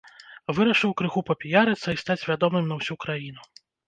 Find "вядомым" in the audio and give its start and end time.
2.31-2.65